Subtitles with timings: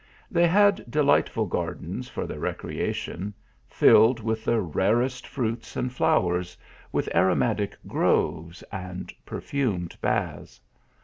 [0.31, 3.35] They had delightful gardens for their recreation,
[3.79, 6.57] rilled with the rarest fruits and flowers,
[6.91, 10.59] with aromat ic grov is and perfumed baths.